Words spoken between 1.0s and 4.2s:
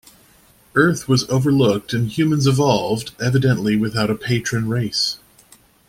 was overlooked and humans evolved, evidently without a